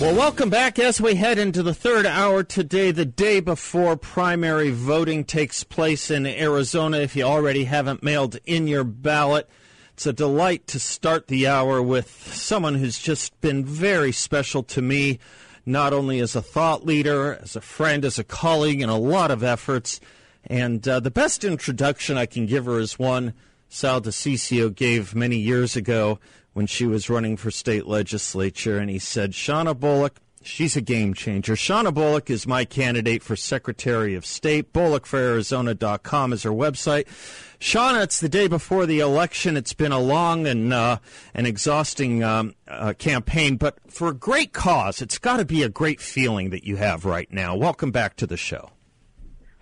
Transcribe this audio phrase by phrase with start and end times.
[0.00, 4.72] Well, welcome back as we head into the third hour today, the day before primary
[4.72, 6.98] voting takes place in Arizona.
[6.98, 9.48] If you already haven't mailed in your ballot,
[9.92, 14.82] it's a delight to start the hour with someone who's just been very special to
[14.82, 15.20] me,
[15.64, 19.30] not only as a thought leader, as a friend, as a colleague, and a lot
[19.30, 20.00] of efforts.
[20.44, 23.32] And uh, the best introduction I can give her is one
[23.68, 26.18] Sal DiCiccio gave many years ago
[26.54, 31.12] when she was running for state legislature, and he said, Shawnna Bolick, she's a game
[31.12, 31.54] changer.
[31.54, 34.72] Shawnna Bolick is my candidate for Secretary of State.
[34.72, 37.06] BolickForArizona.com is her website.
[37.58, 39.56] Shawnna, it's the day before the election.
[39.56, 40.98] It's been a long and uh,
[41.34, 45.02] an exhausting um, uh, campaign, but for a great cause.
[45.02, 47.56] It's got to be a great feeling that you have right now.
[47.56, 48.70] Welcome back to the show.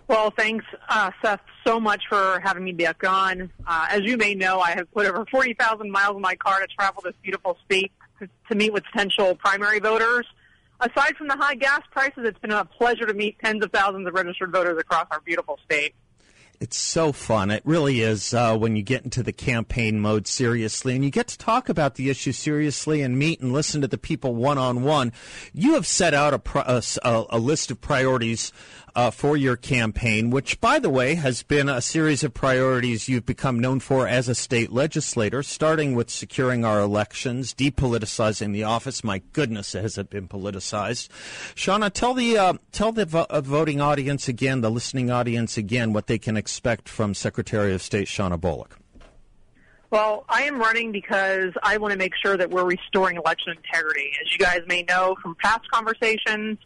[0.07, 3.49] Well, thanks, uh, Seth, so much for having me back on.
[3.65, 6.67] Uh, as you may know, I have put over 40,000 miles in my car to
[6.67, 10.25] travel this beautiful state to, to meet with potential primary voters.
[10.81, 14.05] Aside from the high gas prices, it's been a pleasure to meet tens of thousands
[14.05, 15.95] of registered voters across our beautiful state.
[16.59, 17.51] It's so fun.
[17.51, 21.27] It really is uh, when you get into the campaign mode seriously and you get
[21.27, 24.83] to talk about the issue seriously and meet and listen to the people one on
[24.83, 25.11] one.
[25.53, 28.53] You have set out a, a, a list of priorities
[28.95, 33.25] uh, for your campaign, which, by the way, has been a series of priorities you've
[33.25, 39.03] become known for as a state legislator, starting with securing our elections, depoliticizing the office.
[39.03, 41.09] My goodness, it has it been politicized?
[41.55, 45.93] Shawnna, tell the uh, tell the vo- uh, voting audience again, the listening audience again,
[45.93, 48.71] what they can expect from Secretary of State Shawnna Bolick.
[49.93, 54.11] Well, I am running because I want to make sure that we're restoring election integrity.
[54.25, 56.57] As you guys may know from past conversations,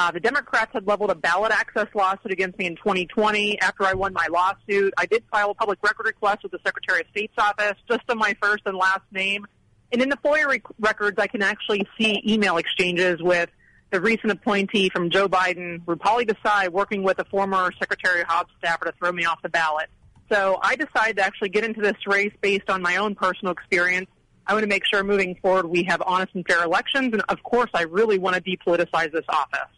[0.00, 3.60] uh, the Democrats had leveled a ballot access lawsuit against me in 2020.
[3.60, 7.02] After I won my lawsuit, I did file a public record request with the Secretary
[7.02, 9.46] of State's office just on my first and last name.
[9.92, 13.50] And in the FOIA rec- records, I can actually see email exchanges with
[13.90, 18.52] the recent appointee from Joe Biden, Rupali Desai, working with a former Secretary of Hobbs
[18.56, 19.90] staffer to throw me off the ballot.
[20.32, 24.08] So I decided to actually get into this race based on my own personal experience.
[24.46, 27.12] I want to make sure moving forward we have honest and fair elections.
[27.12, 29.68] And of course, I really want to depoliticize this office.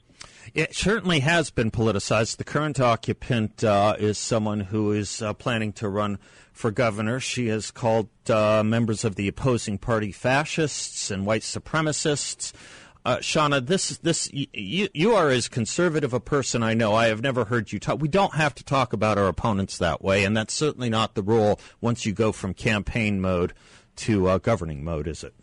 [0.55, 2.37] It certainly has been politicized.
[2.37, 6.19] The current occupant uh, is someone who is uh, planning to run
[6.53, 7.21] for governor.
[7.21, 12.53] She has called uh, members of the opposing party fascists and white supremacists.
[13.05, 16.95] Uh, Shawnna, this this you, you are as conservative a person I know.
[16.95, 18.01] I have never heard you talk.
[18.01, 21.23] We don't have to talk about our opponents that way, and that's certainly not the
[21.23, 23.55] rule once you go from campaign mode
[23.97, 25.35] to uh, governing mode, is it?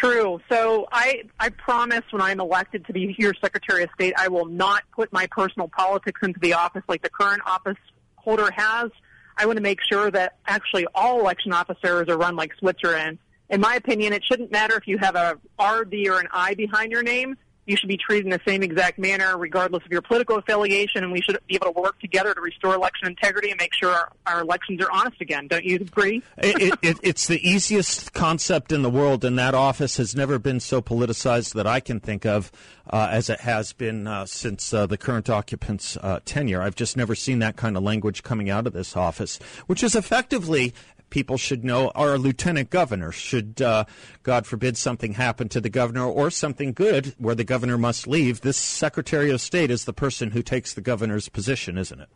[0.00, 0.40] True.
[0.48, 4.46] So I, I promise when I'm elected to be your Secretary of State, I will
[4.46, 7.76] not put my personal politics into the office like the current office
[8.16, 8.90] holder has.
[9.36, 13.18] I want to make sure that actually all election officers are run like Switzerland.
[13.50, 16.92] In my opinion, it shouldn't matter if you have a RD or an I behind
[16.92, 17.36] your name
[17.70, 21.12] you should be treated in the same exact manner, regardless of your political affiliation, and
[21.12, 24.12] we should be able to work together to restore election integrity and make sure our,
[24.26, 25.46] our elections are honest again.
[25.46, 26.22] Don't you agree?
[26.38, 30.58] it, it, it's the easiest concept in the world, and that office has never been
[30.58, 32.50] so politicized that I can think of
[32.88, 36.60] uh, as it has been uh, since uh, the current occupant's uh, tenure.
[36.60, 39.38] I've just never seen that kind of language coming out of this office,
[39.68, 40.74] which is effectively
[41.10, 43.12] people should know our lieutenant governor.
[43.12, 43.84] Should, uh,
[44.22, 48.40] God forbid, something happen to the governor or something good where the governor must leave,
[48.40, 52.08] this Secretary of State is the person who takes the governor's position, isn't it?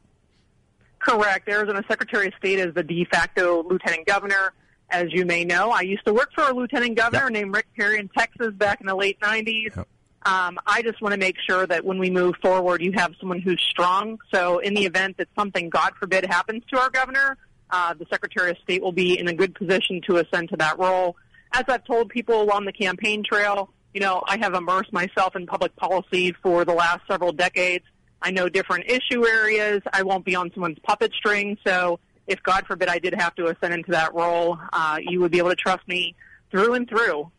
[0.98, 1.48] Correct.
[1.48, 4.52] Arizona Secretary of State is the de facto lieutenant governor.
[4.90, 7.32] As you may know, I used to work for a lieutenant governor yep.
[7.32, 9.76] named Rick Perry in Texas back in the late 90s.
[9.76, 9.88] Yep.
[10.26, 13.40] Um, I just want to make sure that when we move forward, you have someone
[13.40, 14.18] who's strong.
[14.32, 17.36] So, in the event that something, God forbid, happens to our governor,
[17.70, 20.78] uh, the Secretary of State will be in a good position to ascend to that
[20.78, 21.16] role.
[21.52, 25.46] As I've told people along the campaign trail, you know, I have immersed myself in
[25.46, 27.84] public policy for the last several decades.
[28.20, 29.82] I know different issue areas.
[29.92, 31.56] I won't be on someone's puppet string.
[31.66, 35.30] So if God forbid I did have to ascend into that role, uh, you would
[35.30, 36.16] be able to trust me
[36.50, 37.30] through and through.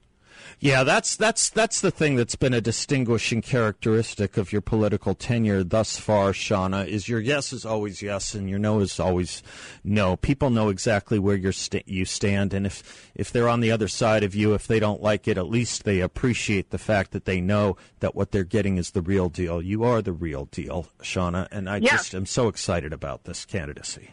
[0.60, 5.64] Yeah, that's that's that's the thing that's been a distinguishing characteristic of your political tenure
[5.64, 6.88] thus far, Shawnna.
[6.88, 9.44] Is your yes is always yes, and your no is always
[9.84, 10.16] no.
[10.18, 13.88] People know exactly where you st- you stand, and if if they're on the other
[13.88, 17.26] side of you, if they don't like it, at least they appreciate the fact that
[17.26, 19.62] they know that what they're getting is the real deal.
[19.62, 21.92] You are the real deal, Shawnna, and I Yeah.
[21.92, 24.12] just am so excited about this candidacy.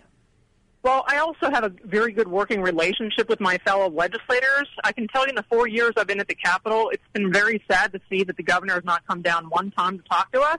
[0.82, 4.68] Well, I also have a very good working relationship with my fellow legislators.
[4.82, 7.32] I can tell you in the four years I've been at the Capitol, it's been
[7.32, 10.32] very sad to see that the governor has not come down one time to talk
[10.32, 10.58] to us.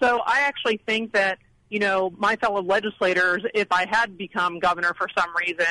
[0.00, 4.94] So I actually think that, you know, my fellow legislators, if I had become governor
[4.96, 5.66] for some reason,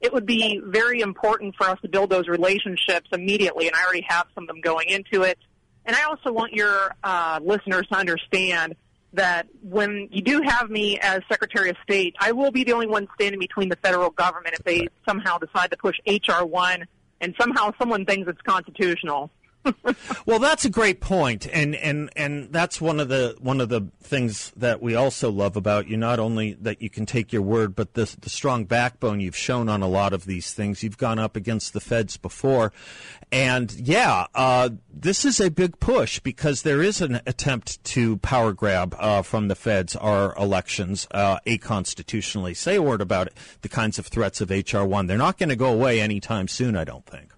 [0.00, 4.06] it would be very important for us to build those relationships immediately, and I already
[4.08, 5.38] have some of them going into it.
[5.86, 8.76] And I also want your uh, listeners to understand
[9.12, 12.86] that when you do have me as Secretary of State, I will be the only
[12.86, 16.46] one standing between the federal government if they somehow decide to push H.R.
[16.46, 16.86] 1
[17.20, 19.30] and somehow someone thinks it's constitutional.
[20.26, 23.88] Well, that's a great point, and and and that's one of the one of the
[24.02, 25.96] things that we also love about you.
[25.96, 29.68] Not only that you can take your word, but the the strong backbone you've shown
[29.68, 30.82] on a lot of these things.
[30.82, 32.72] You've gone up against the feds before,
[33.32, 38.52] and yeah, uh, this is a big push because there is an attempt to power
[38.52, 42.54] grab uh, from the feds our elections uh, aconstitutionally.
[42.54, 43.34] Say a word about it.
[43.62, 45.06] The kinds of threats of HR one.
[45.06, 46.76] They're not going to go away anytime soon.
[46.76, 47.32] I don't think.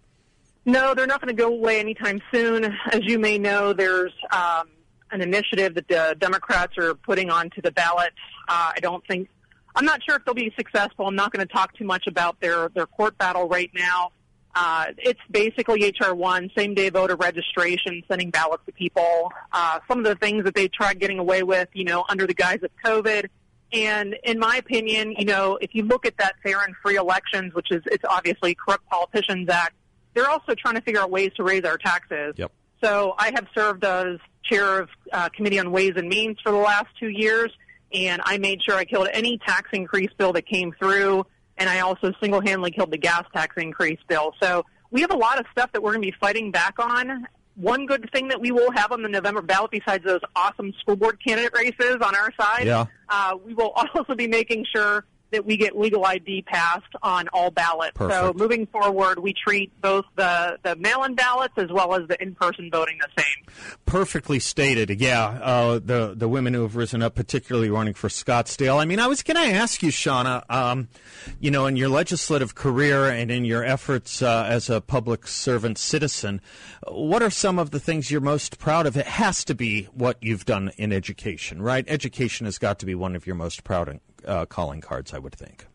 [0.64, 2.64] No, they're not going to go away anytime soon.
[2.92, 4.68] As you may know, there's um,
[5.10, 8.12] an initiative that the Democrats are putting onto the ballot.
[8.48, 9.28] Uh, I don't think,
[9.74, 11.06] I'm not sure if they'll be successful.
[11.06, 14.12] I'm not going to talk too much about their, their court battle right now.
[14.54, 19.32] Uh, it's basically HR one, same day voter registration, sending ballots to people.
[19.52, 22.34] Uh, some of the things that they tried getting away with, you know, under the
[22.34, 23.28] guise of COVID.
[23.72, 27.54] And in my opinion, you know, if you look at that fair and free elections,
[27.54, 29.74] which is it's obviously Corrupt Politicians Act,
[30.14, 32.34] they're also trying to figure out ways to raise our taxes.
[32.36, 32.52] Yep.
[32.82, 36.58] So I have served as chair of uh, Committee on Ways and Means for the
[36.58, 37.52] last two years,
[37.92, 41.24] and I made sure I killed any tax increase bill that came through,
[41.58, 44.34] and I also single-handedly killed the gas tax increase bill.
[44.42, 47.26] So we have a lot of stuff that we're going to be fighting back on.
[47.54, 50.96] One good thing that we will have on the November ballot, besides those awesome school
[50.96, 52.86] board candidate races on our side, Yeah.
[53.10, 57.50] uh, we will also be making sure that we get legal ID passed on all
[57.50, 57.98] ballots.
[57.98, 62.70] So moving forward, we treat both the, the mail-in ballots as well as the in-person
[62.70, 63.76] voting the same.
[63.86, 65.00] Perfectly stated.
[65.00, 68.78] Yeah, uh, the the women who have risen up, particularly running for Scottsdale.
[68.78, 70.44] I mean, I was going to ask you, Shawnna.
[70.50, 70.88] Um,
[71.40, 75.78] you know, in your legislative career and in your efforts uh, as a public servant
[75.78, 76.40] citizen,
[76.88, 78.96] what are some of the things you're most proud of?
[78.96, 81.84] It has to be what you've done in education, right?
[81.88, 83.88] Education has got to be one of your most proud
[84.26, 85.66] uh, calling cards, I would think.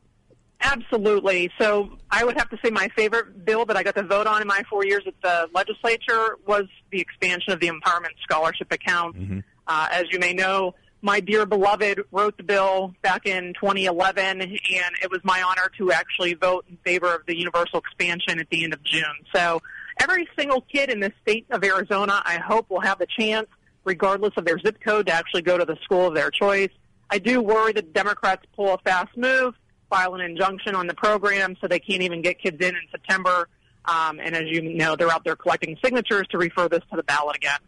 [0.61, 1.51] Absolutely.
[1.59, 4.41] So I would have to say my favorite bill that I got to vote on
[4.41, 9.15] in my four years at the legislature was the expansion of the empowerment scholarship account.
[9.67, 14.51] Uh, as you may know, my dear beloved wrote the bill back in 2011, and
[14.51, 18.63] it was my honor to actually vote in favor of the universal expansion at the
[18.63, 19.03] end of June.
[19.33, 19.61] So
[19.99, 23.47] every single kid in the state of Arizona, I hope, will have the chance,
[23.83, 26.71] regardless of their zip code, to actually go to the school of their choice.
[27.09, 29.55] I do worry that Democrats pull a fast move,
[29.89, 33.47] file an injunction on the program so they can't even get kids in in September.
[33.85, 37.03] Um, and as you know, they're out there collecting signatures to refer this to the
[37.03, 37.59] ballot again.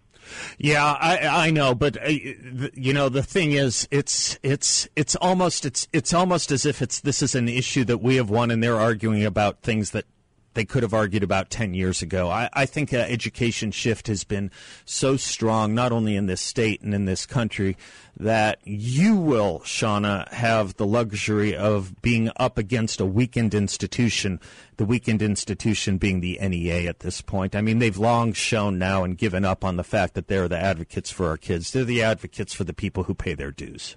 [0.58, 5.66] Yeah, I, I know, but uh, you know the thing is, it's it's it's almost
[5.66, 8.62] it's it's almost as if it's this is an issue that we have won, and
[8.62, 10.06] they're arguing about things that
[10.54, 12.30] they could have argued about 10 years ago.
[12.30, 14.52] I, I think uh, education shift has been
[14.86, 17.78] so strong, not only in this state and in this country,
[18.18, 24.40] that you will, Shawnna, have the luxury of being up against a weakened institution,
[24.78, 27.56] the weakened institution being the NEA at this point.
[27.56, 30.60] I mean, they've long shown now and given up on the fact that they're the
[30.60, 31.72] advocates for our kids.
[31.72, 33.96] They're the advocates for the people who pay their dues.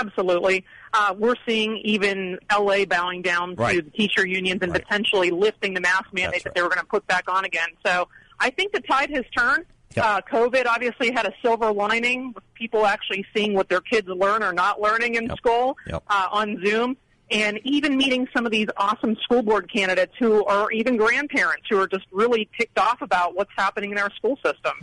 [0.00, 0.64] Absolutely.
[0.92, 4.82] Uh, we're seeing even LA bowing down to the teacher unions and Right.
[4.82, 7.68] potentially lifting the mask mandate That's that they were going to put back on again.
[7.84, 8.08] So
[8.40, 9.64] I think the tide has turned.
[9.94, 10.04] Yep.
[10.04, 14.42] Uh, COVID obviously had a silver lining with people actually seeing what their kids learn
[14.42, 15.36] or not learning in Yep.
[15.38, 16.02] school Yep.
[16.08, 16.96] uh, on Zoom.
[17.30, 21.78] And even meeting some of these awesome school board candidates who are even grandparents who
[21.80, 24.74] are just really ticked off about what's happening in our school system.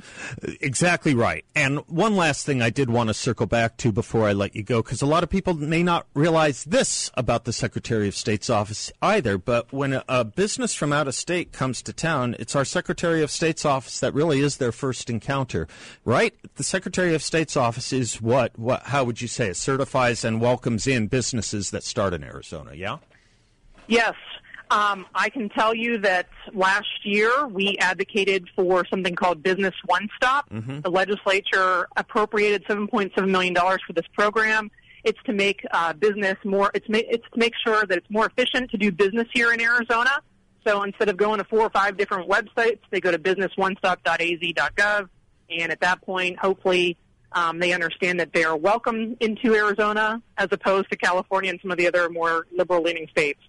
[0.60, 1.46] Exactly right.
[1.56, 4.64] And one last thing I did want to circle back to before I let you
[4.64, 8.50] go, because a lot of people may not realize this about the Secretary of State's
[8.50, 9.38] office either.
[9.38, 13.32] But when a, business from out of state comes to town, it's our Secretary of
[13.32, 15.68] State's office that really is their first encounter,
[16.04, 16.34] right?
[16.56, 18.58] The Secretary of State's office is what?
[18.58, 18.84] What?
[18.84, 22.74] How would you say it certifies and welcomes in businesses that start in Arizona?
[22.74, 22.98] Yeah.
[23.88, 24.14] Yes.
[24.72, 30.10] Um, I can tell you that last year we advocated for something called Business One
[30.16, 30.50] Stop.
[30.50, 30.82] Mm-hmm.
[30.82, 34.72] The legislature appropriated $7.7 million for this program.
[35.04, 36.72] It's to make uh, business more.
[36.74, 39.62] It's ma- it's to make sure that it's more efficient to do business here in
[39.62, 40.12] Arizona.
[40.66, 45.10] So instead of going to four or five different websites, they go to businessoneStop.az.gov,
[45.50, 46.98] and at that point, hopefully,
[47.34, 51.72] um, they understand that they are welcome into Arizona as opposed to California and some
[51.72, 53.40] of the other more liberal-leaning states.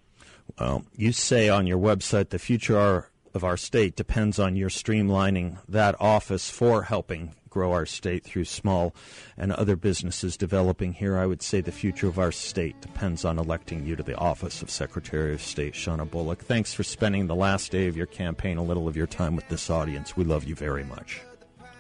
[0.59, 5.59] Well, you say on your website the future of our state depends on your streamlining
[5.69, 8.93] that office for helping grow our state through small
[9.37, 11.17] and other businesses developing here.
[11.17, 14.61] I would say the future of our state depends on electing you to the office
[14.61, 16.39] of Secretary of State, Shawnna Bolick.
[16.39, 19.49] Thanks for spending the last day of your campaign, a little of your time with
[19.49, 20.17] this audience.
[20.17, 21.21] We love you very much.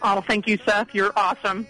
[0.06, 0.94] Oh, thank you, Seth.
[0.94, 1.66] You're awesome.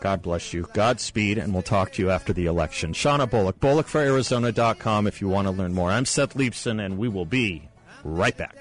[0.00, 0.68] God bless you.
[0.74, 2.92] Godspeed, and we'll talk to you after the election.
[2.92, 5.92] Shawnna Bolick, BolickForArizona.com if you want to learn more.
[5.92, 7.68] I'm Seth Leibsohn, and we will be
[8.02, 8.56] right back.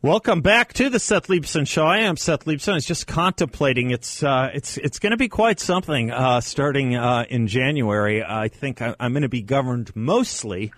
[0.00, 1.84] Welcome back to the Seth Leibsohn Show.
[1.84, 2.72] I am Seth Leibsohn.
[2.72, 3.90] I was just contemplating.
[3.90, 8.24] It's uh, it's it's going to be quite something uh, starting uh, in January.
[8.24, 10.72] I think I, I'm going to be governed mostly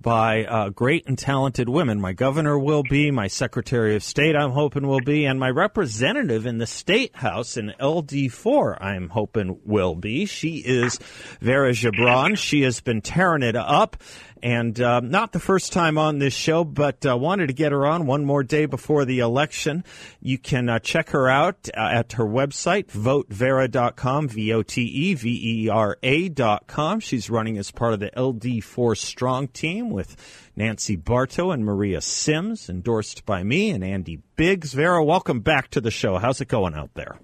[0.00, 2.00] by uh, great and talented women.
[2.00, 6.46] My governor will be, my Secretary of State, I'm hoping will be, and my representative
[6.46, 10.26] in the State House in LD4, I'm hoping will be.
[10.26, 10.98] She is
[11.40, 12.36] Vera Gebran.
[12.36, 13.96] She has been tearing it up.
[14.42, 17.86] And uh, not the first time on this show, but uh, wanted to get her
[17.86, 19.82] on one more day before the election.
[20.20, 25.14] You can uh, check her out uh, at her website, votevera.com, V O T E
[25.14, 27.00] V E R A.com.
[27.00, 30.16] She's running as part of the LD4 Strong team with
[30.54, 34.74] Nancy Barto and Maria Syms, endorsed by me and Andy Biggs.
[34.74, 36.18] Vera, welcome back to the show.
[36.18, 37.18] How's it going out there?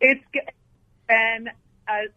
[0.00, 0.24] It's
[1.08, 1.48] been
[1.86, 2.14] just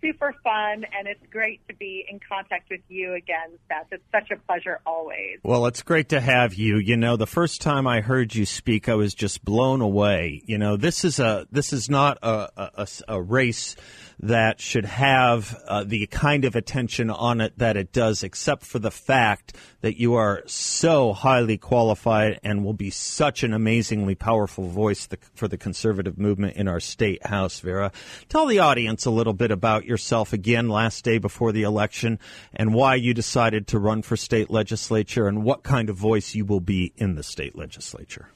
[0.00, 3.86] super fun, and it's great to be in contact with you again, Seth.
[3.92, 5.38] It's such a pleasure always.
[5.42, 6.78] Well, it's great to have you.
[6.78, 10.42] You know, the first time I heard you speak, I was just blown away.
[10.46, 13.76] You know, this is a this is not a a, a race
[14.22, 18.78] that should have uh, the kind of attention on it that it does, except for
[18.78, 24.68] the fact that you are so highly qualified and will be such an amazingly powerful
[24.68, 27.92] voice for the conservative movement in our state house, Vera.
[28.28, 32.18] Tell the audience a little bit about yourself again last day before the election
[32.52, 36.44] and why you decided to run for state legislature and what kind of voice you
[36.44, 38.28] will be in the state legislature.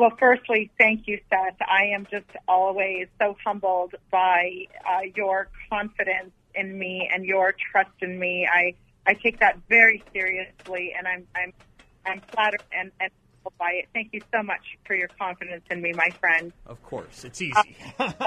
[0.00, 1.60] Well, firstly, thank you, Seth.
[1.60, 7.90] I am just always so humbled by uh, your confidence in me and your trust
[8.00, 8.48] in me.
[8.50, 8.72] I
[9.06, 11.52] I take that very seriously, and I'm I'm
[12.06, 13.10] I'm flattered and, and
[13.58, 13.88] by it.
[13.92, 16.50] Thank you so much for your confidence in me, my friend.
[16.64, 17.76] Of course, it's easy.
[17.98, 18.10] uh,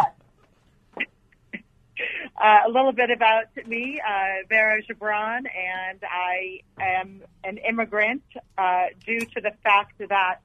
[2.37, 8.21] uh, a little bit about me, uh, Vera Gebran, and I am an immigrant
[8.59, 10.41] uh, due to the fact that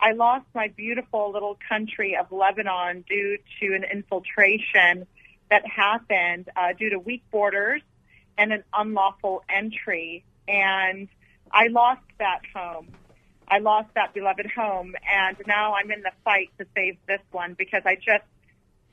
[0.00, 5.06] I lost my beautiful little country of Lebanon due to an infiltration
[5.50, 7.82] that happened uh, due to weak borders
[8.38, 10.24] and an unlawful entry.
[10.48, 11.08] And
[11.52, 12.88] I lost that home.
[13.46, 14.94] I lost that beloved home.
[15.12, 18.24] And now I'm in the fight to save this one because I just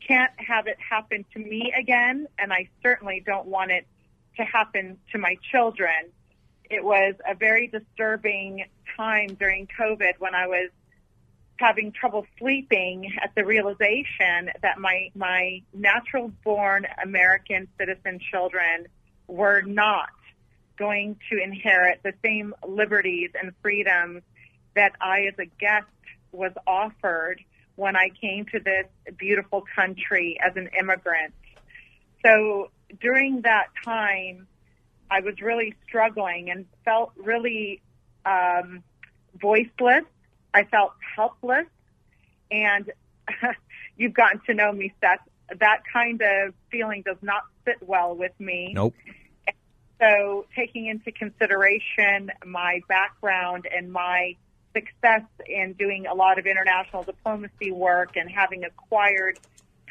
[0.06, 2.28] can't have it happen to me again.
[2.38, 3.88] And I certainly don't want it
[4.36, 6.12] to happen to my children.
[6.70, 8.66] It was a very disturbing
[8.98, 10.70] time during COVID when I was
[11.60, 18.88] having trouble sleeping at the realization that my my natural born American citizen children
[19.28, 20.10] were not
[20.78, 24.22] going to inherit the same liberties and freedoms
[24.76, 25.88] that I as a guest
[26.32, 27.44] was offered
[27.76, 28.86] when I came to this
[29.18, 31.34] beautiful country as an immigrant.
[32.26, 32.70] So
[33.02, 34.48] during that time,
[35.10, 37.82] I was really struggling and felt really
[38.26, 38.84] um,
[39.40, 40.04] voiceless
[40.54, 41.68] I felt helpless,
[42.52, 42.92] and
[43.98, 45.20] you've gotten to know me, Seth.
[45.60, 48.74] That kind of feeling does not sit well with me.
[48.74, 48.94] Nope.
[50.00, 54.36] So, taking into consideration my background and my
[54.74, 59.40] success in doing a lot of international diplomacy work and having acquired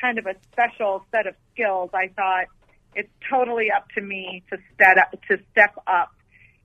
[0.00, 2.46] kind of a special set of skills, I thought
[2.94, 6.12] it's totally up to me to step up, to step up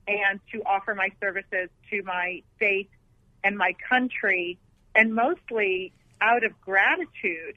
[0.08, 2.90] and to offer my services to my state
[3.44, 4.58] and my country,
[4.96, 7.56] and mostly out of gratitude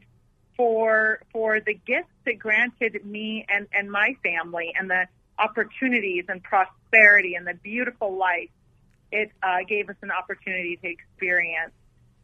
[0.56, 5.06] for for the gifts it granted me and, and my family and the
[5.38, 8.50] opportunities and prosperity and the beautiful life
[9.10, 11.72] it uh, gave us an opportunity to experience.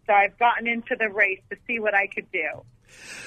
[0.06, 2.64] So I've gotten into the race to see what I could do.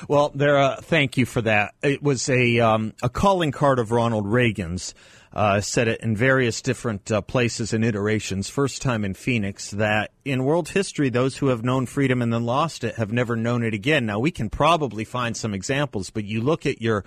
[0.10, 0.76] Well, there.
[0.78, 1.74] Thank you for that.
[1.82, 4.94] It was a um, a calling card of Ronald Reagan's
[5.34, 8.50] uh, said it in various different uh, places and iterations.
[8.50, 12.46] First time in Phoenix that in world history, those who have known freedom and then
[12.46, 14.06] lost it have never known it again.
[14.06, 17.04] Now we can probably find some examples, but you look at your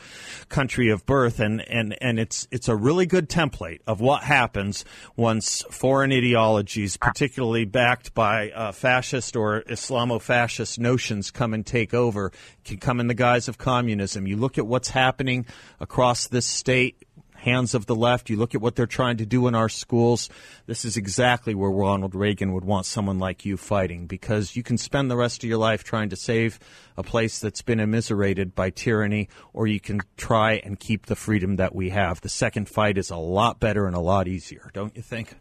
[0.48, 4.84] country of birth, and and and it's it's a really good template of what happens
[5.16, 12.32] once foreign ideologies, particularly backed by uh, fascist or Islamo-fascist notions, come and take over.
[12.64, 14.26] Can come in the guise of communism.
[14.26, 15.46] You look at what's happening
[15.78, 17.05] across this state
[17.46, 18.28] hands of the left.
[18.28, 20.28] You look at what they're trying to do in our schools.
[20.66, 24.76] This is exactly where Ronald Reagan would want someone like you fighting because you can
[24.76, 26.58] spend the rest of your life trying to save
[26.96, 31.56] a place that's been immiserated by tyranny, or you can try and keep the freedom
[31.56, 32.20] that we have.
[32.20, 35.36] The second fight is a lot better and a lot easier, don't you think?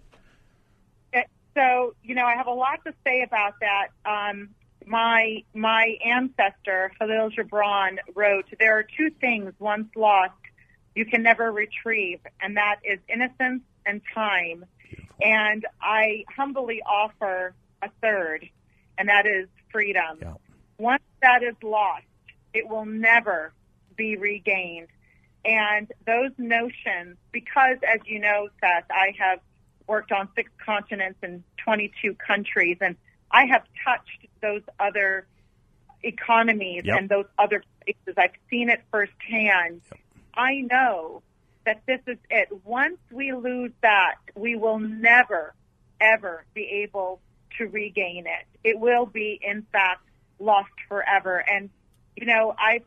[1.56, 3.88] So, you know, I have a lot to say about that.
[4.06, 4.50] Um,
[4.86, 10.34] my my ancestor Khalil Gibran wrote, "There are two things once lost
[10.96, 14.66] you can never retrieve, and that is innocence and time.
[15.22, 18.50] And I humbly offer a third,
[18.98, 20.20] and that is freedom.
[20.22, 20.34] Yeah.
[20.78, 22.04] Once that is lost,
[22.54, 23.54] it will never
[23.96, 24.88] be regained.
[25.44, 29.40] And those notions, because as you know, Seth, I have
[29.88, 32.96] worked on six continents and 22 countries, and
[33.32, 35.28] I have touched those other
[36.04, 37.00] economies yep.
[37.00, 38.16] and those other places.
[38.18, 39.82] I've seen it firsthand.
[39.92, 40.00] Yep.
[40.36, 41.22] I know
[41.66, 42.50] that this is it.
[42.64, 45.54] Once we lose that, we will never,
[46.00, 47.20] ever be able
[47.58, 48.46] to regain it.
[48.64, 50.02] It will be, in fact,
[50.40, 51.38] lost forever.
[51.38, 51.70] And,
[52.16, 52.84] you know, I've,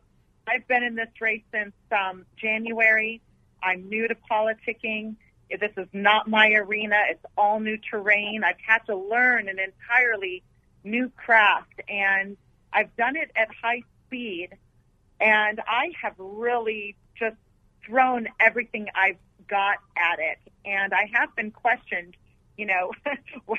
[0.47, 3.21] I've been in this race since um, January.
[3.61, 5.15] I'm new to politicking.
[5.49, 6.95] This is not my arena.
[7.09, 8.43] It's all new terrain.
[8.43, 10.43] I've had to learn an entirely
[10.83, 12.37] new craft, and
[12.71, 14.49] I've done it at high speed.
[15.19, 16.95] And I have really
[17.89, 19.17] thrown everything I've
[19.49, 20.37] got at it.
[20.63, 22.15] And I have been questioned,
[22.57, 22.91] you know,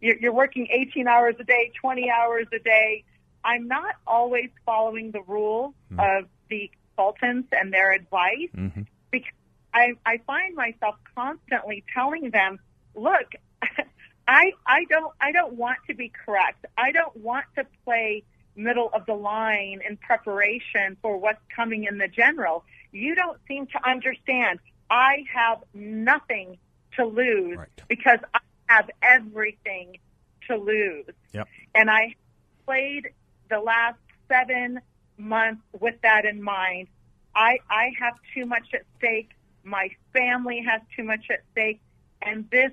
[0.00, 3.04] you're working 18 hours a day, 20 hours a day.
[3.42, 6.00] I'm not always following the rules mm-hmm.
[6.00, 8.82] of the consultants and their advice mm-hmm.
[9.10, 9.32] because
[9.72, 12.58] I, I find myself constantly telling them,
[12.94, 13.32] look,
[14.28, 16.66] I, I don't, I don't want to be correct.
[16.76, 18.24] I don't want to play
[18.56, 22.64] middle of the line in preparation for what's coming in the general.
[22.92, 24.58] You don't seem to understand.
[24.90, 26.58] I have nothing
[26.96, 27.68] to lose right.
[27.88, 29.98] because I have everything
[30.48, 31.06] to lose.
[31.32, 31.48] Yep.
[31.74, 32.14] And I
[32.66, 33.10] played
[33.48, 33.98] the last
[34.28, 34.80] seven
[35.16, 36.88] months with that in mind.
[37.34, 39.30] I, I have too much at stake.
[39.62, 41.80] My family has too much at stake.
[42.22, 42.72] And this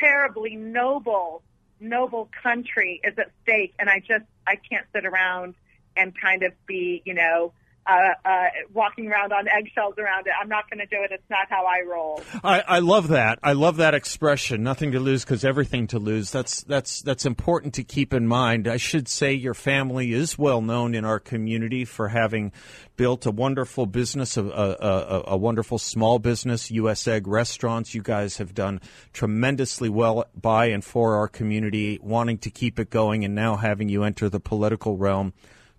[0.00, 1.42] terribly noble,
[1.80, 3.74] noble country is at stake.
[3.78, 5.54] And I just, I can't sit around
[5.96, 7.52] and kind of be, you know,
[7.86, 10.32] uh, uh, walking around on eggshells around it.
[10.40, 11.12] I'm not going to do it.
[11.12, 12.22] It's not how I roll.
[12.42, 13.38] I, I love that.
[13.42, 14.62] I love that expression.
[14.62, 16.30] Nothing to lose because everything to lose.
[16.30, 18.66] That's that's that's important to keep in mind.
[18.66, 22.52] I should say your family is well known in our community for having
[22.96, 27.06] built a wonderful business, a, a, a, a wonderful small business, U.S.
[27.06, 27.94] Egg Restaurants.
[27.94, 28.80] You guys have done
[29.12, 33.88] tremendously well by and for our community, wanting to keep it going, and now having
[33.88, 35.34] you enter the political realm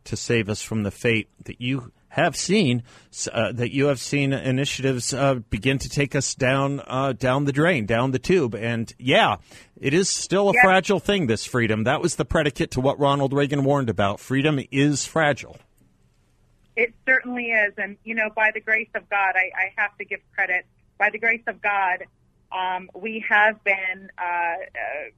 [0.05, 2.81] to save us from the fate that you have seen
[3.33, 7.51] uh, that you have seen initiatives uh, begin to take us down uh, down the
[7.51, 9.35] drain, down the tube, and yeah,
[9.75, 11.27] it is still a fragile thing.
[11.27, 14.21] This freedom that was the predicate to what Ronald Reagan warned about.
[14.21, 15.57] Freedom is fragile.
[16.77, 20.05] It certainly is, and you know, by the grace of God, I, I have to
[20.05, 20.65] give credit.
[20.97, 22.05] By the grace of God,
[22.55, 24.57] um, we have been uh, uh,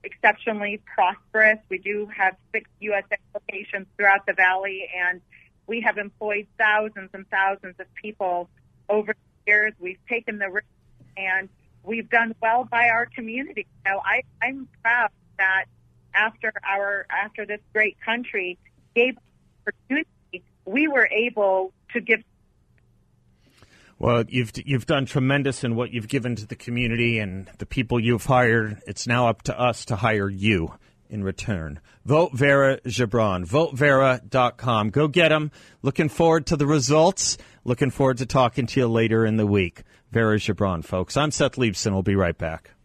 [0.04, 1.60] exceptionally prosperous.
[1.70, 3.04] We do have six U.S.
[3.34, 5.22] locations throughout the valley, and
[5.68, 8.50] we have employed thousands and thousands of people
[8.90, 9.74] over the years.
[9.80, 10.66] We've taken the risk,
[11.16, 11.48] and
[11.84, 13.68] we've done well by our community.
[13.86, 15.66] Know, I, I'm proud that
[16.16, 18.58] after our after this great country
[18.96, 19.16] gave
[19.62, 22.24] opportunity, we were able to give
[24.00, 28.00] well, you've you've done tremendous in what you've given to the community and the people
[28.00, 28.82] you've hired.
[28.86, 30.74] It's now up to us to hire you
[31.10, 31.80] in return.
[32.06, 33.46] Vote Vera Gebran.
[33.46, 34.90] VoteVera.com.
[34.92, 35.52] Go get them.
[35.82, 37.38] Looking forward to the results.
[37.64, 39.84] Looking forward to talking to you later in the week.
[40.12, 41.18] Vera Gebran, folks.
[41.18, 41.92] I'm Seth Leibsohn.
[41.92, 42.77] We'll be right back.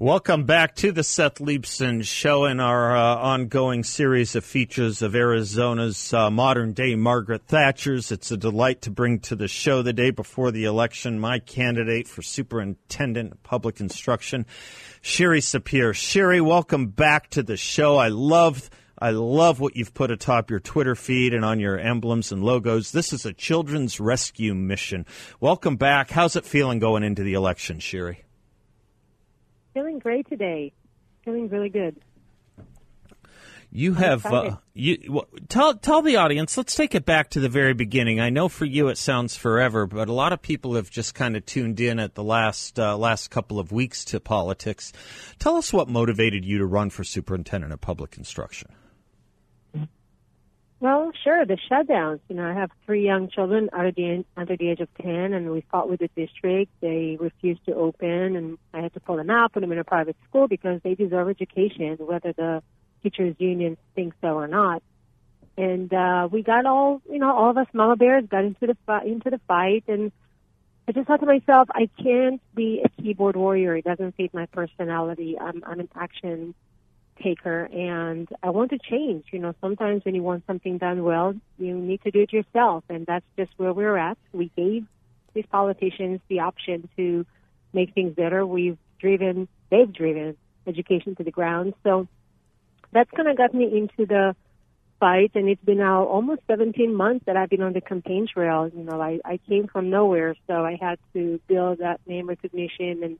[0.00, 5.14] Welcome back to the Seth Leibsohn Show in our uh, ongoing series of features of
[5.14, 8.10] Arizona's uh, modern day Margaret Thatchers.
[8.10, 12.08] It's a delight to bring to the show the day before the election my candidate
[12.08, 14.46] for superintendent of public instruction,
[15.02, 15.92] Shiry Sapir.
[15.92, 17.98] Shiry, welcome back to the show.
[17.98, 18.70] I love.
[18.98, 22.92] I love what you've put atop your Twitter feed and on your emblems and logos.
[22.92, 25.04] This is a children's rescue mission.
[25.40, 26.10] Welcome back.
[26.10, 28.24] How's it feeling going into the election, Shiry?
[29.74, 30.72] Feeling great today.
[31.24, 31.96] Feeling really good.
[33.72, 36.56] You have uh, you well, tell tell the audience.
[36.56, 38.18] Let's take it back to the very beginning.
[38.18, 41.36] I know for you it sounds forever, but a lot of people have just kind
[41.36, 44.92] of tuned in at the last uh, last couple of weeks to politics.
[45.38, 48.70] Tell us what motivated you to run for superintendent of public instruction.
[50.80, 51.44] Well, sure.
[51.44, 52.20] The shutdowns.
[52.28, 55.50] You know, I have three young children under the under the age of ten, and
[55.50, 56.72] we fought with the district.
[56.80, 59.84] They refused to open, and I had to pull them out, put them in a
[59.84, 62.62] private school because they deserve education, whether the
[63.02, 64.82] teachers union thinks so or not.
[65.58, 69.00] And uh, we got all, you know, all of us mama bears got into the
[69.04, 70.12] into the fight, and
[70.88, 73.76] I just thought to myself, I can't be a keyboard warrior.
[73.76, 75.36] It doesn't fit my personality.
[75.38, 76.54] I'm I'm an action
[77.22, 79.26] taker and I want to change.
[79.32, 82.84] You know, sometimes when you want something done well, you need to do it yourself.
[82.88, 84.18] And that's just where we're at.
[84.32, 84.86] We gave
[85.34, 87.26] these politicians the option to
[87.72, 88.46] make things better.
[88.46, 91.74] We've driven, they've driven education to the ground.
[91.84, 92.08] So
[92.92, 94.34] that's kind of got me into the
[94.98, 95.32] fight.
[95.34, 98.70] And it's been now almost 17 months that I've been on the campaign trail.
[98.74, 103.02] You know, I, I came from nowhere, so I had to build that name recognition
[103.02, 103.18] and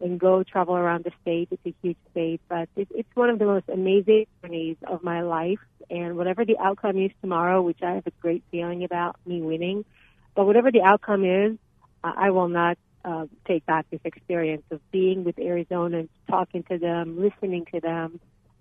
[0.00, 1.48] and go travel around the state.
[1.50, 5.22] It's a huge state, but it, it's one of the most amazing journeys of my
[5.22, 5.58] life.
[5.90, 9.84] And whatever the outcome is tomorrow, which I have a great feeling about me winning,
[10.34, 11.58] but whatever the outcome is,
[12.02, 17.20] I will not uh, take back this experience of being with Arizona, talking to them,
[17.20, 18.20] listening to them,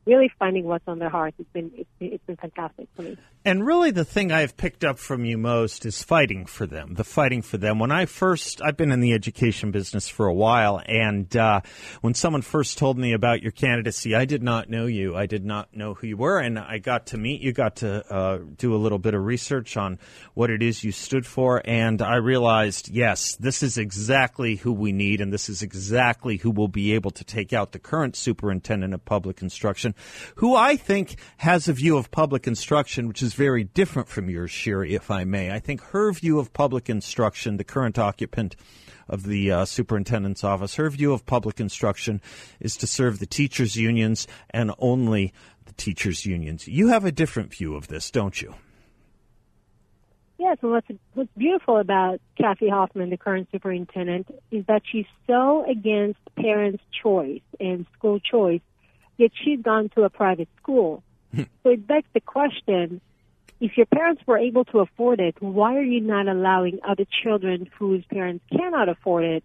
[0.09, 1.35] really finding what's on their heart.
[1.37, 3.17] It's been it's, it's been fantastic for me.
[3.45, 6.95] And really, the thing I've picked up from you most is fighting for them.
[6.95, 7.79] The fighting for them.
[7.79, 11.61] When I first, I've been in the education business for a while, and uh,
[12.01, 15.15] when someone first told me about your candidacy, I did not know you.
[15.15, 17.53] I did not know who you were, and I got to meet you.
[17.53, 19.99] Got to uh, do a little bit of research on
[20.33, 24.91] what it is you stood for, and I realized, yes, this is exactly who we
[24.91, 28.93] need, and this is exactly who will be able to take out the current superintendent
[28.93, 29.95] of public instruction
[30.35, 34.51] who I think has a view of public instruction which is very different from yours,
[34.51, 35.51] Shiry, if I may.
[35.51, 38.55] I think her view of public instruction, the current occupant
[39.07, 42.21] of the uh, superintendent's office, her view of public instruction
[42.59, 45.33] is to serve the teachers' unions and only
[45.65, 46.67] the teachers' unions.
[46.67, 48.53] You have a different view of this, don't you?
[50.39, 55.69] Yes, and what's, what's beautiful about Kathy Hoffman, the current superintendent, is that she's so
[55.69, 58.61] against parents' choice and school choice
[59.19, 61.03] yet she's gone to a private school.
[61.35, 61.43] Hmm.
[61.61, 63.01] so it begs the question,
[63.59, 67.69] if your parents were able to afford it, why are you not allowing other children
[67.77, 69.43] whose parents cannot afford it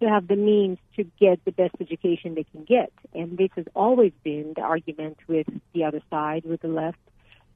[0.00, 2.92] to have the means to get the best education they can get?
[3.14, 6.98] And this has always been the argument with the other side, with the left.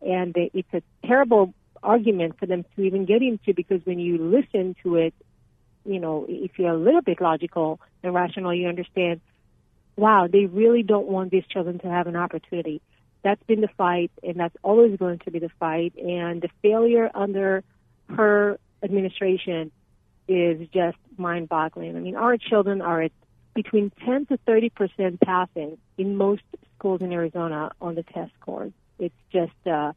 [0.01, 4.77] And it's a terrible argument for them to even get into because when you listen
[4.85, 5.15] to it,
[5.85, 9.21] you know, if you're a little bit logical and rational, you understand
[9.99, 12.81] wow, they really don't want these children to have an opportunity.
[13.23, 15.95] That's been the fight, and that's always going to be the fight.
[15.97, 17.65] And the failure under
[18.09, 19.73] her administration
[20.29, 21.97] is just mind boggling.
[21.97, 23.13] I mean, our children are at
[23.55, 26.43] between 10 to 30 percent passing in most
[26.79, 28.73] schools in Arizona on the test scores.
[29.01, 29.95] It's just, uh,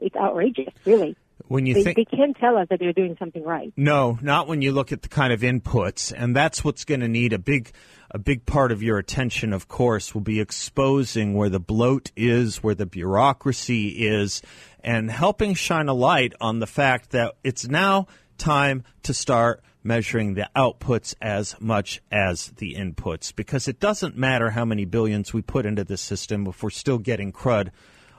[0.00, 1.16] it's outrageous, really.
[1.48, 3.72] When you they, think they can't tell us that they're doing something right.
[3.76, 7.08] No, not when you look at the kind of inputs, and that's what's going to
[7.08, 7.72] need a big
[8.12, 12.62] a big part of your attention, of course, will be exposing where the bloat is,
[12.62, 14.42] where the bureaucracy is,
[14.82, 20.34] and helping shine a light on the fact that it's now time to start measuring
[20.34, 25.40] the outputs as much as the inputs because it doesn't matter how many billions we
[25.40, 27.70] put into the system if we're still getting crud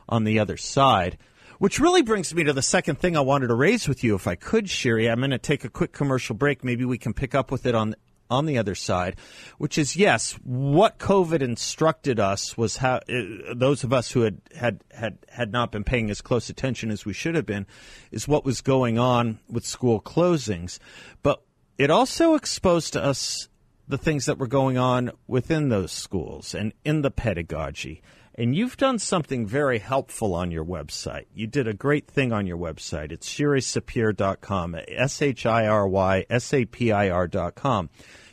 [0.09, 1.17] on the other side.
[1.61, 4.25] Which really brings me to the second thing I wanted to raise with you, if
[4.25, 5.11] I could, Shiry.
[5.11, 6.63] I'm going to take a quick commercial break.
[6.63, 7.93] Maybe we can pick up with it on
[8.31, 9.15] on the other side,
[9.59, 14.41] which is yes, what COVID instructed us was how uh, those of us who had,
[14.55, 17.67] had had had not been paying as close attention as we should have been,
[18.09, 20.79] is what was going on with school closings,
[21.21, 21.43] but
[21.77, 23.49] it also exposed to us
[23.87, 28.01] the things that were going on within those schools and in the pedagogy.
[28.35, 31.25] And you've done something very helpful on your website.
[31.33, 33.11] You did a great thing on your website.
[33.11, 37.89] It's shirysapir.com, S H I R Y S A P I R.com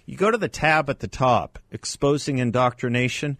[0.06, 3.38] You go to the tab at the top, exposing indoctrination.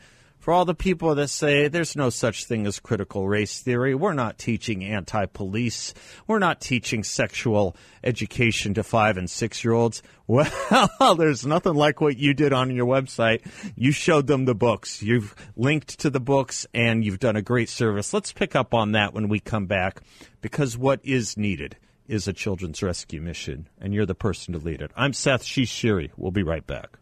[0.49, 4.15] For all the people that say there's no such thing as critical race theory, we're
[4.15, 5.93] not teaching anti police,
[6.27, 10.03] we're not teaching sexual education to five and six year olds.
[10.27, 13.47] Well, there's nothing like what you did on your website.
[13.77, 17.69] You showed them the books, you've linked to the books, and you've done a great
[17.69, 18.15] service.
[18.15, 20.01] Let's pick up on that when we come back
[20.41, 24.81] because what is needed is a children's rescue mission, and you're the person to lead
[24.81, 24.93] it.
[24.97, 26.09] I'm Seth Shishiri.
[26.17, 26.97] We'll be right back.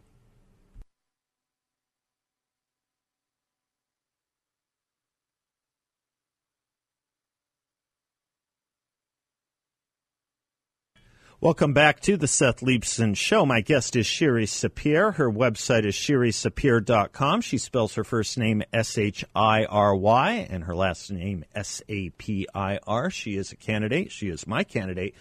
[11.47, 13.47] Welcome back to the Seth Leibsohn Show.
[13.47, 15.15] My guest is Shiry Sapir.
[15.15, 17.41] Her website is shirysapir.com.
[17.41, 21.83] She spells her first name S H I R Y and her last name S
[21.89, 23.11] A P I R.
[23.11, 24.11] She is a candidate.
[24.11, 25.15] She is my candidate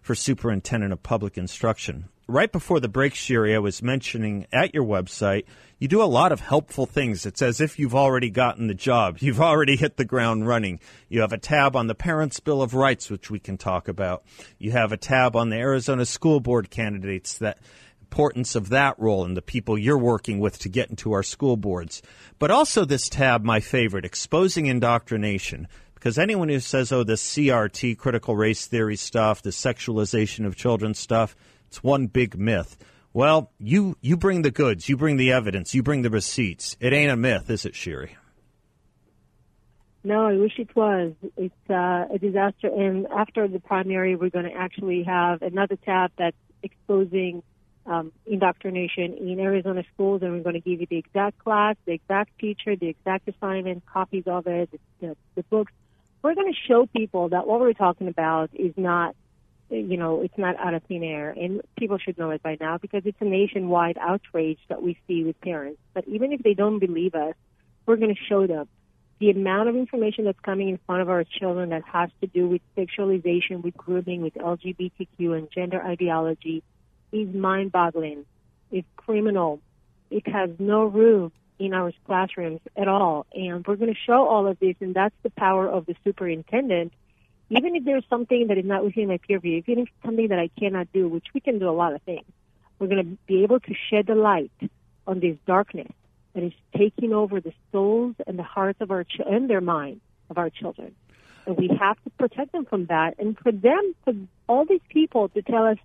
[0.00, 2.08] for Superintendent of Public Instruction.
[2.26, 5.44] Right before the break, Shiry, I was mentioning at your website,
[5.78, 7.26] you do a lot of helpful things.
[7.26, 9.18] It's as if you've already gotten the job.
[9.20, 10.80] You've already hit the ground running.
[11.10, 14.24] You have a tab on the Parents' Bill of Rights, which we can talk about.
[14.58, 17.58] You have a tab on the Arizona School Board candidates that
[18.00, 21.58] importance of that role and the people you're working with to get into our school
[21.58, 22.00] boards.
[22.38, 25.68] But also this tab, my favorite, exposing indoctrination.
[25.94, 30.94] Because anyone who says, oh, this CRT, critical race theory stuff, the sexualization of children
[30.94, 31.36] stuff,
[31.74, 32.76] it's one big myth.
[33.12, 36.76] Well, you, you bring the goods, you bring the evidence, you bring the receipts.
[36.78, 38.10] It ain't a myth, is it, Shiry?
[40.04, 41.14] No, I wish it was.
[41.36, 42.68] It's uh, a disaster.
[42.68, 47.42] And after the primary, we're going to actually have another tab that's exposing
[47.86, 51.92] um, indoctrination in Arizona schools, and we're going to give you the exact class, the
[51.92, 55.72] exact teacher, the exact assignment, copies of it, the, the, the books,
[56.22, 59.16] we're going to show people that what we're talking about is not,
[59.70, 61.30] you know, it's not out of thin air.
[61.30, 65.24] And people should know it by now because it's a nationwide outrage that we see
[65.24, 65.80] with parents.
[65.92, 67.34] But even if they don't believe us,
[67.86, 68.68] we're going to show them
[69.20, 72.48] the amount of information that's coming in front of our children that has to do
[72.48, 76.62] with sexualization, with grooming, with LGBTQ and gender ideology
[77.12, 78.24] is mind boggling.
[78.70, 79.60] It's criminal.
[80.10, 83.26] It has no room in our classrooms at all.
[83.32, 86.92] And we're going to show all of this, and that's the power of the superintendent.
[87.50, 90.38] Even if there's something that is not within my purview, even if it's something that
[90.38, 92.24] I cannot do, which we can do a lot of things,
[92.78, 94.50] we're going to be able to shed the light
[95.06, 95.92] on this darkness
[96.34, 100.00] that is taking over the souls and the hearts of our ch- and their minds
[100.30, 100.94] of our children.
[101.46, 103.16] And we have to protect them from that.
[103.18, 104.14] And for them, for
[104.48, 105.76] all these people to tell us,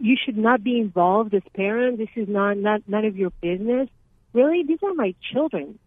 [0.00, 1.98] you should not be involved as parents.
[1.98, 3.88] This is not, not none of your business
[4.32, 5.78] really, these are my children.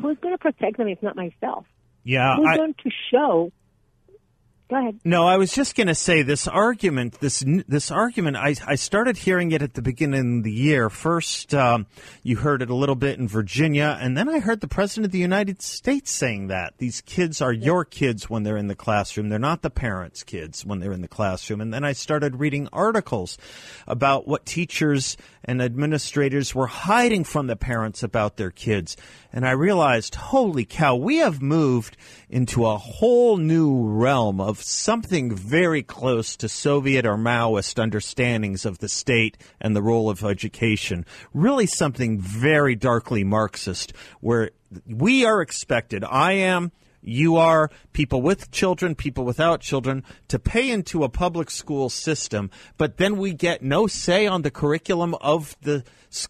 [0.00, 1.66] Who's going to protect them if not myself?
[2.02, 3.52] Yeah, who's I, going to show?
[4.70, 4.98] Go ahead.
[5.04, 7.20] No, I was just going to say this argument.
[7.20, 8.38] This this argument.
[8.38, 10.88] I I started hearing it at the beginning of the year.
[10.88, 11.86] First, um,
[12.22, 15.12] you heard it a little bit in Virginia, and then I heard the president of
[15.12, 19.28] the United States saying that these kids are your kids when they're in the classroom.
[19.28, 21.60] They're not the parents' kids when they're in the classroom.
[21.60, 23.36] And then I started reading articles
[23.86, 28.96] about what teachers and administrators were hiding from the parents about their kids.
[29.34, 31.96] And I realized, holy cow, we have moved
[32.30, 38.78] into a whole new realm of something very close to Soviet or Maoist understandings of
[38.78, 41.04] the state and the role of education.
[41.32, 44.52] Really something very darkly Marxist, where
[44.86, 46.70] we are expected, I am,
[47.04, 52.50] you are people with children, people without children, to pay into a public school system,
[52.78, 55.84] but then we get no say on the curriculum of the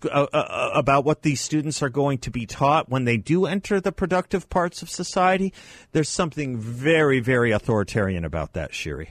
[0.04, 3.44] uh, uh, uh, about what these students are going to be taught when they do
[3.44, 5.52] enter the productive parts of society.
[5.92, 9.08] There's something very, very authoritarian about that, Shiry.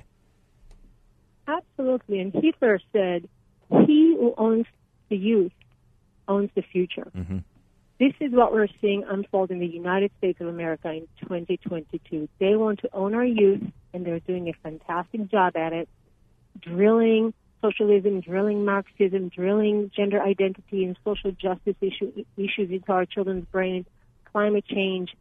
[1.48, 2.20] Absolutely.
[2.20, 3.30] And Hitler said,
[3.86, 4.66] "He who owns
[5.10, 5.52] the youth
[6.28, 7.40] owns the future." Mm-hmm.
[8.04, 12.28] This is what we're seeing unfold in the United States of America in 2022.
[12.38, 13.64] They want to own our youth,
[13.94, 15.88] and they're doing a fantastic job at it,
[16.60, 23.46] drilling socialism, drilling Marxism, drilling gender identity and social justice issue, issues into our children's
[23.46, 23.86] brains,
[24.34, 25.16] climate change.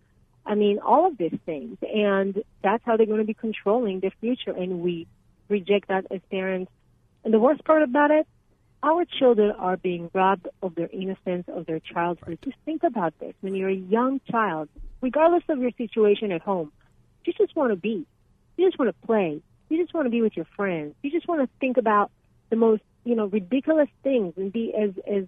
[0.45, 1.79] I mean, all of these things.
[1.83, 4.51] And that's how they're going to be controlling the future.
[4.51, 5.07] And we
[5.49, 6.73] reject that as parents.
[7.25, 8.27] And the worst part about it,
[8.83, 12.39] our children are being robbed of their innocence, of their childhood.
[12.43, 13.35] Just think about this.
[13.41, 14.69] When you're a young child,
[15.01, 16.73] regardless of your situation at home,
[17.25, 18.07] you just want to be.
[18.57, 19.41] You just want to play.
[19.69, 20.95] You just want to be with your friends.
[21.03, 22.11] You just want to think about
[22.51, 25.25] the most, you know, ridiculous things and be as, as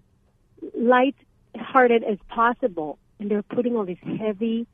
[0.76, 2.98] light-hearted as possible.
[3.20, 4.66] And they're putting all these heavy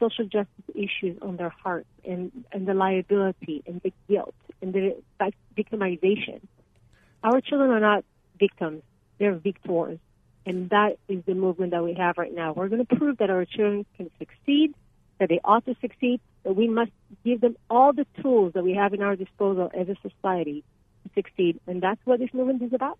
[0.00, 4.96] social justice issues on their hearts and, and the liability and the guilt and the
[5.56, 6.40] victimization.
[7.22, 8.04] Our children are not
[8.38, 8.82] victims.
[9.18, 9.98] they're victors.
[10.46, 12.52] And that is the movement that we have right now.
[12.52, 14.74] We're going to prove that our children can succeed,
[15.18, 16.90] that they ought to succeed, that we must
[17.24, 20.62] give them all the tools that we have in our disposal as a society
[21.14, 21.60] succeed.
[21.66, 22.98] And that's what this movement is about.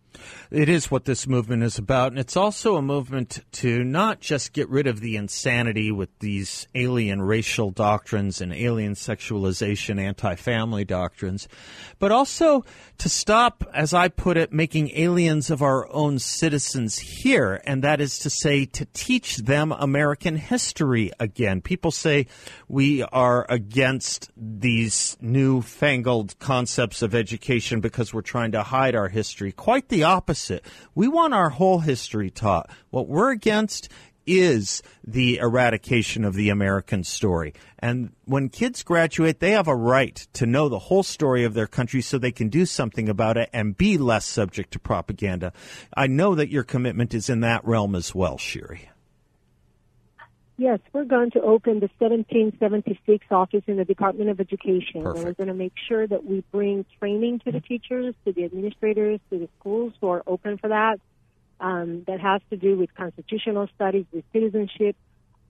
[0.51, 2.12] It is what this movement is about.
[2.12, 6.67] And it's also a movement to not just get rid of the insanity with these
[6.75, 11.49] alien racial doctrines and alien sexualization, anti family doctrines,
[11.99, 12.64] but also
[12.99, 17.61] to stop, as I put it, making aliens of our own citizens here.
[17.64, 21.61] And that is to say, to teach them American history again.
[21.61, 22.27] People say
[22.69, 29.52] we are against these newfangled concepts of education because we're trying to hide our history.
[29.52, 30.64] Quite the opposite.
[30.96, 32.68] We want our whole history taught.
[32.90, 33.88] What we're against
[34.26, 37.54] is the eradication of the American story.
[37.78, 41.68] And when kids graduate, they have a right to know the whole story of their
[41.68, 45.52] country so they can do something about it and be less subject to propaganda.
[45.96, 48.88] I know that your commitment is in that realm as well, Shiry.
[50.57, 55.03] Yes, we're going to open the 1776 office in the Department of Education.
[55.03, 55.17] Perfect.
[55.17, 58.45] And we're going to make sure that we bring training to the teachers, to the
[58.45, 61.01] administrators, to the schools who are open for that.
[61.61, 64.97] Um, that has to do with constitutional studies, with citizenship.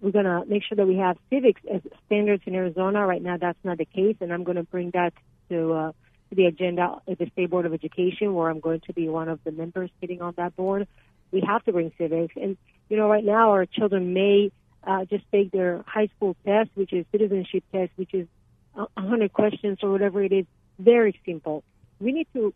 [0.00, 3.06] We're going to make sure that we have civics as standards in Arizona.
[3.06, 5.12] Right now, that's not the case, and I'm going to bring that
[5.48, 5.92] to, uh,
[6.28, 9.28] to the agenda at the State Board of Education, where I'm going to be one
[9.28, 10.86] of the members sitting on that board.
[11.32, 12.56] We have to bring civics, and
[12.88, 14.52] you know, right now our children may
[14.86, 18.26] uh, just take their high school test, which is citizenship test, which is
[18.74, 20.46] a 100 questions or whatever it is.
[20.78, 21.62] Very simple.
[22.00, 22.52] We need to,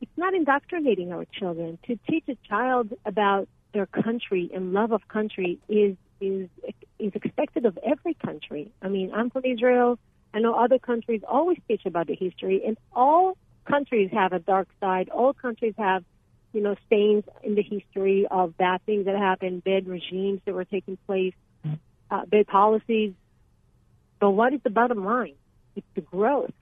[0.00, 1.78] it's not indoctrinating our children.
[1.86, 6.48] To teach a child about their country and love of country is, is,
[6.98, 8.72] is expected of every country.
[8.82, 9.98] I mean, I'm from Israel.
[10.34, 14.68] I know other countries always teach about the history and all countries have a dark
[14.80, 15.08] side.
[15.10, 16.04] All countries have
[16.52, 20.64] you know, stains in the history of bad things that happened, bad regimes that were
[20.64, 21.34] taking place
[22.10, 23.14] uh, bad policies.
[24.18, 25.34] But what is the bottom line?
[25.76, 26.52] It's the growth.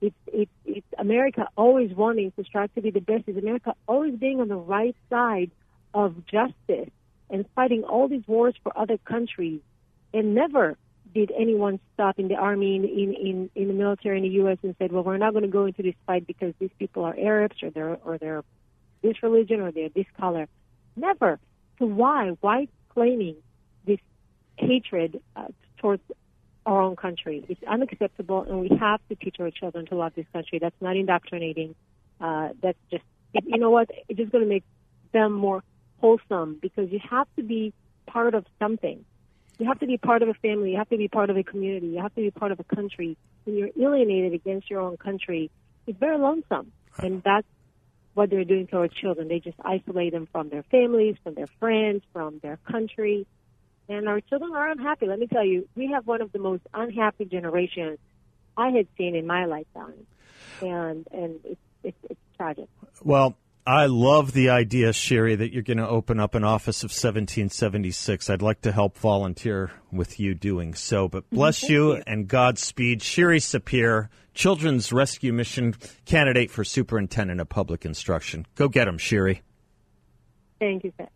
[0.00, 3.24] It's, it's, it's America always wanting to strive to be the best.
[3.26, 5.50] It's America always being on the right side
[5.92, 6.90] of justice
[7.30, 9.60] and fighting all these wars for other countries.
[10.12, 10.76] And never
[11.14, 14.58] did anyone stop in the army, in, in, in, in the military in the U.S.
[14.62, 17.14] and said, well, we're not going to go into this fight because these people are
[17.16, 18.42] Arabs or they're, or they're
[19.02, 20.48] this religion or they're this color.
[20.96, 21.38] Never.
[21.78, 22.36] So why?
[22.40, 23.36] Why claiming
[24.56, 26.02] hatred uh, towards
[26.66, 27.44] our own country.
[27.48, 30.58] It's unacceptable, and we have to teach our children to love this country.
[30.58, 31.74] That's not indoctrinating.
[32.20, 33.90] Uh, that's just, it, you know what?
[34.08, 34.64] It's just going to make
[35.12, 35.62] them more
[36.00, 37.72] wholesome because you have to be
[38.06, 39.04] part of something.
[39.58, 40.72] You have to be part of a family.
[40.72, 41.88] You have to be part of a community.
[41.88, 43.16] You have to be part of a country.
[43.44, 45.50] When you're alienated against your own country,
[45.86, 46.72] it's very lonesome.
[46.98, 47.46] And that's
[48.14, 49.28] what they're doing to our children.
[49.28, 53.26] They just isolate them from their families, from their friends, from their country
[53.88, 55.06] and our children are unhappy.
[55.06, 57.98] Let me tell you, we have one of the most unhappy generations
[58.56, 60.06] I had seen in my lifetime,
[60.60, 62.68] and and it's it's, it's tragic.
[63.02, 63.36] Well.
[63.66, 68.28] I love the idea, Shiry, that you're going to open up an office of 1776.
[68.28, 71.08] I'd like to help volunteer with you doing so.
[71.08, 73.00] But mm-hmm, bless you, you, and Godspeed.
[73.00, 78.44] Shiry Sapir, Children's Rescue Mission candidate for Superintendent of Public Instruction.
[78.54, 79.40] Go get him, Shiry.
[80.58, 81.08] Thank you, sir.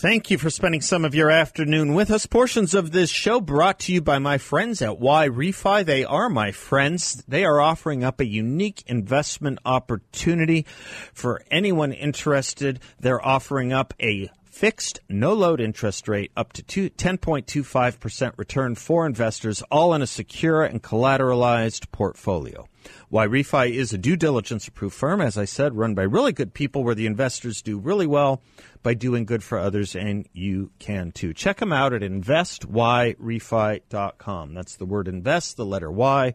[0.00, 2.24] Thank you for spending some of your afternoon with us.
[2.24, 5.84] Portions of this show brought to you by my friends at YRefy.
[5.84, 7.22] They are my friends.
[7.28, 10.64] They are offering up a unique investment opportunity
[11.12, 12.80] for anyone interested.
[12.98, 19.62] They're offering up a fixed, no load interest rate up to 10.25% return for investors,
[19.70, 22.69] all in a secure and collateralized portfolio.
[23.12, 26.84] YRefy is a due diligence approved firm, as I said, run by really good people
[26.84, 28.40] where the investors do really well
[28.82, 31.34] by doing good for others, and you can too.
[31.34, 34.54] Check them out at investyrefy.com.
[34.54, 36.34] That's the word invest, the letter Y,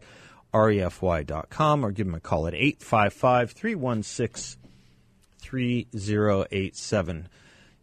[0.52, 4.60] refy.com, or give them a call at 855 316
[5.40, 7.28] 3087.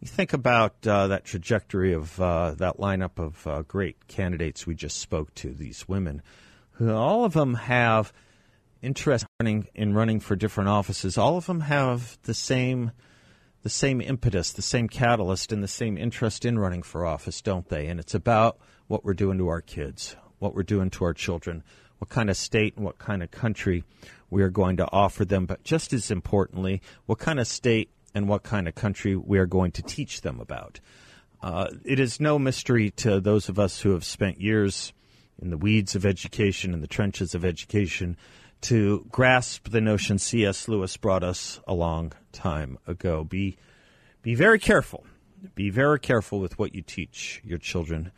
[0.02, 4.76] You think about uh, that trajectory of uh, that lineup of uh, great candidates we
[4.76, 6.22] just spoke to, these women,
[6.74, 8.14] who all of them have–
[8.84, 12.92] interest in, in running for different offices, all of them have the same
[13.64, 17.70] the same impetus, the same catalyst, and the same interest in running for office, don't
[17.70, 17.88] they?
[17.88, 21.64] And it's about what we're doing to our kids, what we're doing to our children,
[22.00, 23.86] what kind of state and what kind of country
[24.30, 28.28] we are going to offer them, but just as importantly, what kind of state and
[28.28, 30.82] what kind of country we are going to teach them about.
[31.42, 34.92] Uh, it is no mystery to those of us who have spent years
[35.42, 38.18] in the weeds of education, in the trenches of education,
[38.64, 40.68] to grasp the notion C.S.
[40.68, 43.24] Lewis brought us a long time ago.
[43.24, 43.58] Be,
[44.22, 45.06] be very careful.
[45.54, 48.12] Be very careful with what you teach your children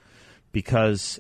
[0.52, 1.20] because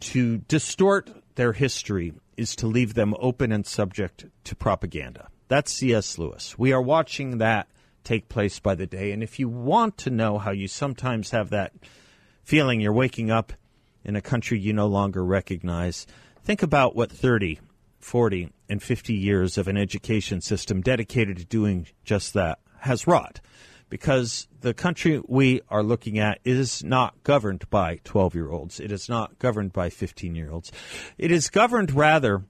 [0.00, 5.28] to distort their history is to leave them open and subject to propaganda.
[5.48, 6.16] That's C.S.
[6.16, 6.56] Lewis.
[6.56, 7.68] We are watching that
[8.04, 9.10] take place by the day.
[9.10, 11.72] And if you want to know how you sometimes have that
[12.44, 13.52] feeling you're waking up
[14.04, 16.06] in a country you no longer recognize,
[16.44, 17.58] think about what 30,
[18.06, 23.40] 40, and 50 years of an education system dedicated to doing just that has wrought.
[23.88, 28.78] Because the country we are looking at is not governed by 12 year olds.
[28.78, 30.70] It is not governed by 15 year olds.
[31.18, 32.44] It is governed rather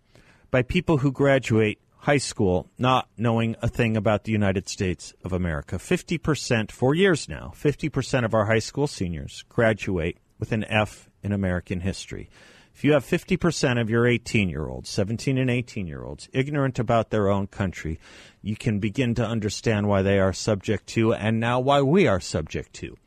[0.51, 5.33] by people who graduate high school not knowing a thing about the United States of
[5.33, 5.77] America.
[5.77, 11.33] 50%, for years now, 50% of our high school seniors graduate with an F in
[11.33, 12.29] American history.
[12.77, 16.79] If you have 50% of your 18 year olds, 17 and 18 year olds, ignorant
[16.79, 17.99] about their own country,
[18.43, 22.21] you can begin to understand why they are subject to, and now why we are
[22.21, 22.99] subject to,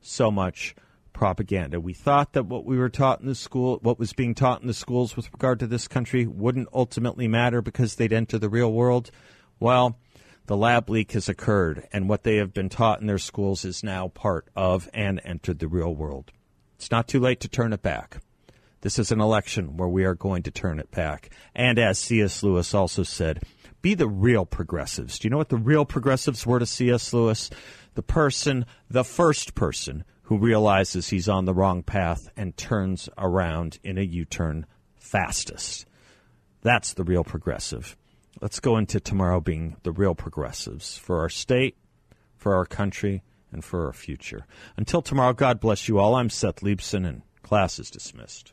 [0.00, 0.76] so much
[1.12, 1.80] propaganda.
[1.80, 4.68] We thought that what we were taught in the school, what was being taught in
[4.68, 8.72] the schools with regard to this country, wouldn't ultimately matter because they'd enter the real
[8.72, 9.10] world.
[9.58, 9.98] Well,
[10.46, 13.82] the lab leak has occurred, and what they have been taught in their schools is
[13.82, 16.30] now part of and entered the real world.
[16.76, 18.20] It's not too late to turn it back.
[18.80, 21.30] This is an election where we are going to turn it back.
[21.54, 22.42] And as C.S.
[22.42, 23.42] Lewis also said,
[23.82, 25.18] be the real progressives.
[25.18, 27.12] Do you know what the real progressives were to C.S.
[27.12, 27.50] Lewis?
[27.94, 33.78] The person, the first person who realizes he's on the wrong path and turns around
[33.82, 34.66] in a U turn
[34.96, 35.86] fastest.
[36.60, 37.96] That's the real progressive.
[38.40, 41.76] Let's go into tomorrow being the real progressives for our state,
[42.36, 44.46] for our country, and for our future.
[44.76, 46.14] Until tomorrow, God bless you all.
[46.14, 48.52] I'm Seth Leibsohn, and class is dismissed.